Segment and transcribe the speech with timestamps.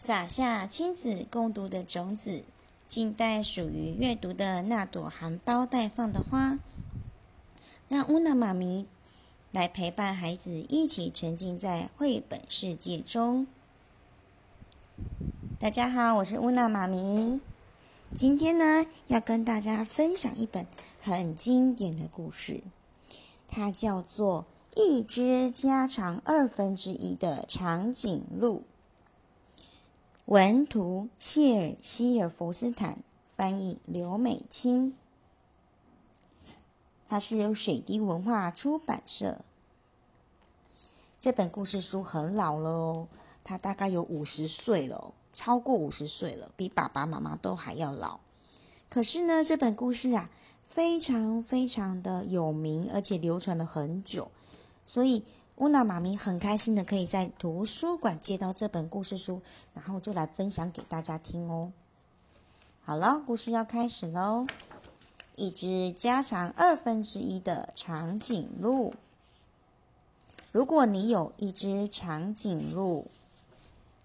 [0.00, 2.44] 撒下亲子共读的种子，
[2.88, 6.58] 静待属于阅读的那朵含苞待放的花。
[7.86, 8.86] 让乌娜妈咪
[9.52, 13.46] 来陪伴孩子一起沉浸在绘本世界中。
[15.58, 17.42] 大家好，我是乌娜妈咪。
[18.14, 20.66] 今天呢，要跟大家分享一本
[21.02, 22.62] 很经典的故事，
[23.46, 24.46] 它叫做
[24.82, 28.60] 《一只加长二分之一的长颈鹿》。
[30.30, 34.94] 文图谢尔希尔福斯坦，翻译刘美清。
[37.08, 39.40] 它是由水滴文化出版社。
[41.18, 43.08] 这本故事书很老了哦，
[43.42, 48.20] 它大概有五十岁了，超过五十岁了，比爸爸妈妈都还要老。
[48.88, 50.30] 可是呢，这本故事啊，
[50.62, 54.30] 非常非常的有名，而且流传了很久，
[54.86, 55.24] 所以。
[55.60, 59.42] 乌娜妈咪很开心的可以在图书馆借到这本故事书，
[59.74, 61.70] 然后就来分享给大家听哦。
[62.80, 64.46] 好了，故事要开始喽。
[65.36, 68.94] 一只加长二分之一的长颈鹿。
[70.50, 73.08] 如果你有一只长颈鹿，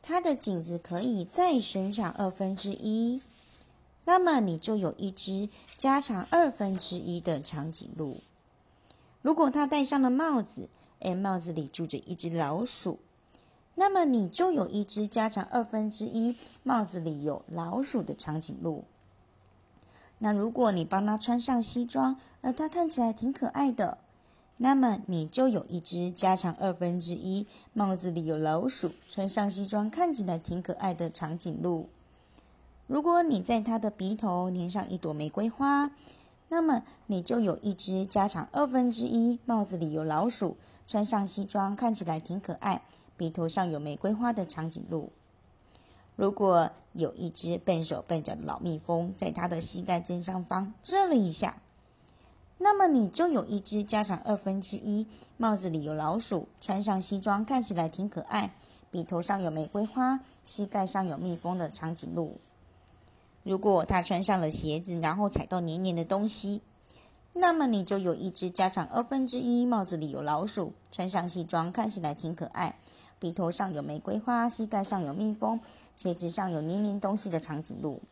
[0.00, 3.20] 它的颈子可以再伸长二分之一，
[4.06, 8.22] 那么你就有一只加长二分之一的长颈鹿。
[9.20, 10.70] 如果它戴上了帽子，
[11.02, 12.98] 而帽子里住着一只老鼠，
[13.74, 18.84] 那么你就有一只加长二分之一帽子里有老鼠的长颈鹿。
[20.18, 23.98] 那如果你帮它穿上西装，而它看起来挺可爱的，
[24.58, 31.88] 那么你就有一只加长二分之一帽子里有老鼠，穿上西装看起来挺可爱的长颈鹿。
[32.86, 35.90] 如果你在它的鼻头粘上一朵玫瑰花，
[36.50, 40.56] 那么你就有一只加长二分之一帽子里有老鼠。
[40.92, 42.82] 穿上西装看起来挺可爱，
[43.16, 45.10] 鼻头上有玫瑰花的长颈鹿。
[46.16, 51.62] 如果有一只笨手笨脚的老蜜蜂在它的膝盖正上方蛰了一下，
[52.58, 55.06] 那么你就有一只加上二分之一
[55.38, 58.52] 帽子里有老鼠，穿上西装看起来挺可爱，
[58.90, 62.36] 鼻头上有玫瑰花，膝盖上有蜜蜂的长颈鹿。
[63.44, 66.60] 如果它穿上了鞋子，然后踩到黏黏的东西。
[67.34, 72.78] 那么你就有一只加长二分之一帽子里有老鼠，穿上西装看起来挺可爱，
[73.18, 75.58] 鼻头上有玫瑰花，膝盖上有蜜蜂，
[75.96, 78.02] 鞋子上有黏黏东西的长颈鹿。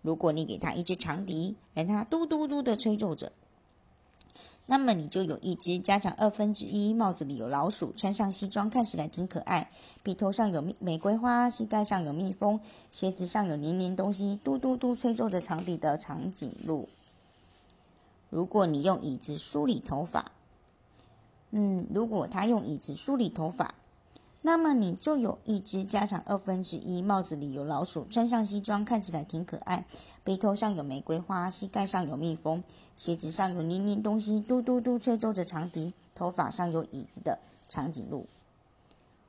[0.00, 3.32] 如果你给它一只长笛，让它嘟嘟嘟的吹奏着，
[4.64, 9.70] 那么你就有一只加长二分之一帽子里有老鼠，穿上西装看起来挺可爱，
[10.02, 12.60] 鼻头上有玫瑰花，膝盖上有蜜蜂，
[12.90, 16.88] 鞋子上有黏黏东西，嘟嘟嘟吹奏着长笛的长颈鹿。
[18.30, 20.30] 如果你用椅子梳理头发，
[21.50, 23.74] 嗯，如果他用椅子梳理头发，
[24.42, 29.84] 那么你就有一只加长二分之一帽子里有老鼠，穿上西装看起来挺可爱，
[30.24, 32.62] 鼻头上有玫瑰花，膝盖上有蜜蜂，
[32.96, 38.26] 鞋子上有黏黏东西，嘟嘟嘟吹奏着长笛，头发上有椅子的长颈鹿。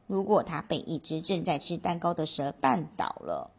[0.07, 3.50] 如果他被一只正在吃蛋糕的蛇绊倒了。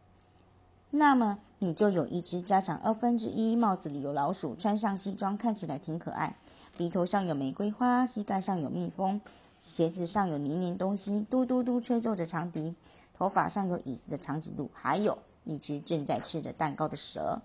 [0.95, 6.35] 那么你就有一只加长二分之一帽子里有老鼠，穿上西装看起来挺可爱，
[6.77, 9.19] 鼻头上有玫瑰花，膝盖上有蜜蜂，
[9.59, 12.75] 鞋子上有黏黏东西，嘟嘟嘟吹奏着长笛，
[13.11, 17.41] 头发上有椅子的长颈鹿，还有一只正在吃着蛋糕的蛇。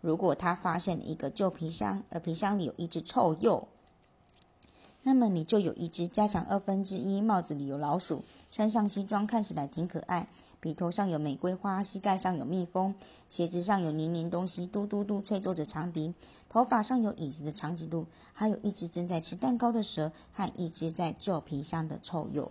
[0.00, 3.68] 如果他发现了一个旧皮箱，而皮箱里有一只臭鼬，
[5.02, 10.28] 那么你就有一只加长二分之一帽子里有老鼠，穿上西装看起来挺可爱。
[10.64, 12.94] 鼻头上有玫瑰花，膝盖上有蜜蜂，
[13.28, 16.14] 鞋子上有黏黏东西，嘟嘟嘟吹奏着长笛。
[16.48, 22.50] 头发上有椅子的长颈鹿，还有一只正在吃蛋糕的蛇和一只在旧皮箱的臭鼬。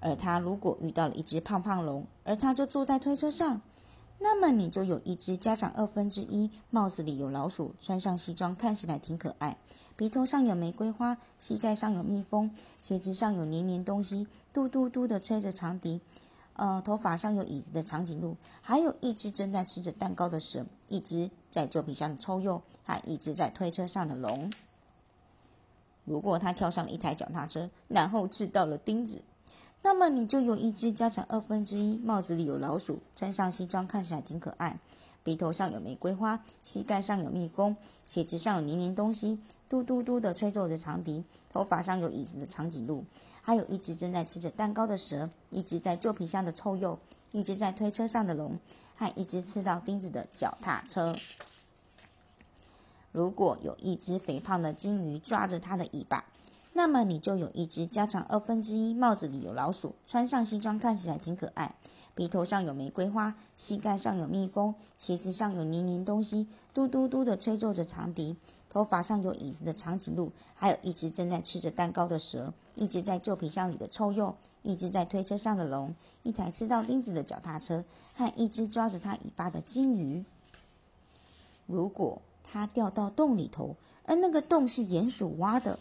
[0.00, 3.60] 而他如果遇到了一只胖胖龙，而他就坐在推车上，
[4.18, 9.58] 那么你就有一只加长二分之一帽子里有老鼠，穿上西装看起来挺可爱。
[9.96, 16.00] 鼻头上有玫瑰花，膝盖上有蜜蜂，鞋子上有黏黏东西，嘟嘟嘟的吹着长笛。
[16.56, 24.52] 呃，头发上有椅子的长颈鹿，还有一只正在吃着蛋糕的蛇，一只在旧皮箱的抽鼬，还一只在推车上的龙。
[26.04, 29.22] 如果他跳上了一台脚踏车，然后刺到了钉子，
[29.82, 34.78] 那么你就有一只加长二分之一帽子里有老鼠，穿上西装看起来挺可爱，
[35.24, 39.40] 鼻头上有玫瑰花，膝盖上有蜜蜂，鞋子上有黏黏东西，
[39.74, 43.04] 嘟嘟嘟的吹奏着长笛，头发上有椅子的长颈鹿。
[43.42, 47.00] 还有一只正在吃着蛋糕的蛇，一只在旧皮箱的臭鼬，
[47.32, 48.60] 一只在推车上的龙，
[48.94, 51.12] 还一只刺到钉子的脚踏车。
[53.10, 56.24] 如果有一只肥胖的金鱼抓着它的尾巴，
[56.74, 61.74] 那么你就有一只加长二分之一，帽子里有老鼠，穿上西装看起来挺可爱，
[62.14, 68.36] 鼻头上有玫瑰花，膝盖上有蜜蜂，鞋子上有黏黏东西，嘟嘟嘟的吹奏着长笛。
[68.74, 74.34] 头发上有椅子的长颈鹿，还有一只正在吃着蛋糕的蛇，一只在旧皮箱里的臭鼬，
[74.64, 75.94] 一只在推车上的龙，
[76.24, 77.84] 一台吃到钉子的脚踏车，
[78.16, 80.24] 和一只抓着它尾巴的金鱼。
[81.68, 83.76] 如果它掉到洞里头，
[84.06, 85.78] 而那个洞是鼹鼠挖的，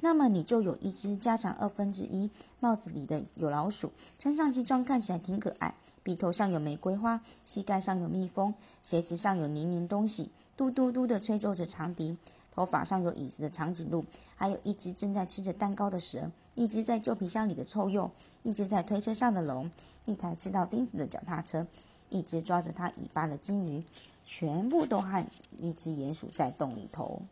[0.00, 10.32] 那么你就有一只加长二分之一，帽子里的有老鼠，穿上西装看起来挺可爱，鼻头上有玫瑰花，膝盖上有蜜蜂，鞋子上有黏黏东西。
[10.56, 12.16] 嘟嘟嘟的吹奏着长笛，
[12.52, 14.04] 头发上有椅子的长颈鹿，
[14.36, 18.10] 还有一只正在吃着蛋糕的蛇，一只在旧皮箱里的臭鼬，
[18.44, 19.70] 一只在推车上的龙，
[20.04, 21.66] 一台刺到钉子的脚踏车，
[22.08, 23.82] 一只抓着它尾巴的金鱼，
[24.24, 25.26] 全部都和
[25.58, 27.22] 一只鼹鼠在洞里头。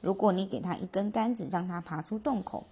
[0.00, 2.64] 如果你给它一根杆子，让它爬出洞口，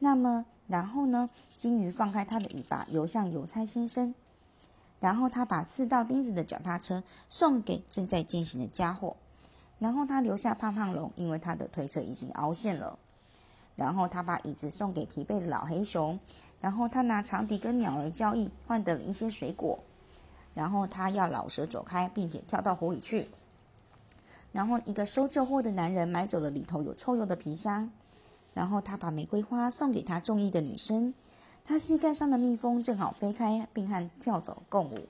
[0.00, 1.30] 那么然后呢？
[1.56, 4.14] 金鱼放开它的尾巴，游向邮差先生。
[5.04, 9.18] 然后他把刺到钉子的脚踏车送给正在践行的家伙，
[9.78, 12.98] 然后他留下胖胖龙，因为他的推车已经凹陷了。
[13.76, 16.18] 然后他把椅子送给疲惫的老黑熊，
[16.58, 19.78] 然后他拿长笛跟鸟儿交易，换得了一些水果。
[20.54, 23.28] 然后他要老蛇走开，并且跳到湖里去。
[24.52, 27.90] 然后一个收旧货的男人买走了里头有臭鼬的皮箱。
[28.54, 31.12] 然后他把玫瑰花送给他中意的女生。
[31.64, 35.08] 他膝盖上的蜜蜂正好飞开，并和跳蚤共舞。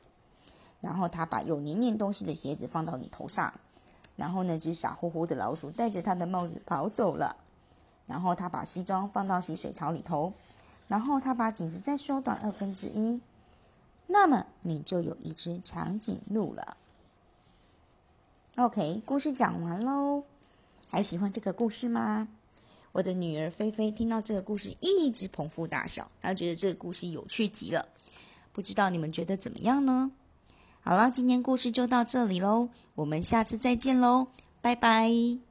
[0.80, 3.52] 然后他把有黏黏东西的鞋子放到你头上。
[4.16, 7.36] 然后那只傻乎乎的老鼠戴着他的帽子跑走了。
[8.06, 10.32] 然后他把西装放到洗水槽里头。
[10.86, 13.20] 然后他把颈子再缩短二分之一。
[14.06, 16.76] 那么你就有一只长颈鹿了。
[18.56, 20.22] OK，故事讲完喽。
[20.88, 22.28] 还喜欢这个故事吗？
[22.94, 27.88] 我的女儿菲菲听到这个故事一直捧腹大笑，她觉得这个故事有趣极了。
[28.52, 30.12] 不知道你们觉得怎么样呢？
[30.81, 34.29] 好了，今天故事就到这里喽，我们下次再见喽，
[34.61, 35.44] 拜拜。